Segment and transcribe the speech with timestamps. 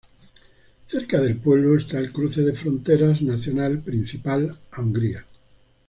[0.87, 5.23] Cerca del pueblo está el cruce de frontera nacional principal a Hungría.